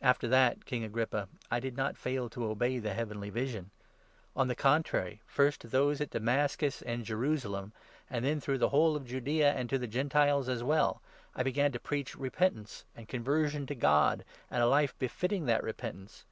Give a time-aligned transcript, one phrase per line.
[0.00, 3.70] After that, King Agrippa, I did not fail to 19 obey the heavenly vision;
[4.34, 7.72] on the contrary, first to those at 20 Damascus and Jerusalem,
[8.10, 11.00] and then through the whole of Judaea, and to the Gentiles as well,
[11.36, 15.62] I began to preach repent ance and conversion to God, and a life befitting that
[15.62, 16.24] repentance.